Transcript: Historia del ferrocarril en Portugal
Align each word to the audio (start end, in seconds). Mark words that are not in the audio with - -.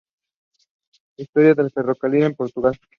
Historia 1.15 1.53
del 1.53 1.69
ferrocarril 1.69 2.23
en 2.23 2.33
Portugal 2.35 2.73